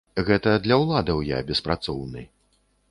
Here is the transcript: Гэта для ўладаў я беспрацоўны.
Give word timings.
Гэта 0.29 0.53
для 0.63 0.79
ўладаў 0.83 1.19
я 1.37 1.43
беспрацоўны. 1.51 2.27